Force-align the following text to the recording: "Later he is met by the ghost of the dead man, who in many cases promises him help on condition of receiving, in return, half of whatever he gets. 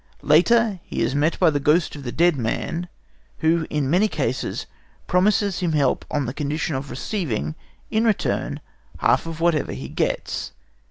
"Later 0.23 0.79
he 0.83 1.03
is 1.03 1.13
met 1.13 1.37
by 1.37 1.51
the 1.51 1.59
ghost 1.59 1.95
of 1.95 2.01
the 2.01 2.11
dead 2.11 2.35
man, 2.35 2.89
who 3.37 3.67
in 3.69 3.87
many 3.87 4.07
cases 4.07 4.65
promises 5.05 5.59
him 5.59 5.73
help 5.73 6.05
on 6.09 6.25
condition 6.33 6.73
of 6.73 6.89
receiving, 6.89 7.53
in 7.91 8.03
return, 8.05 8.61
half 8.97 9.27
of 9.27 9.39
whatever 9.39 9.73
he 9.73 9.87
gets. 9.89 10.53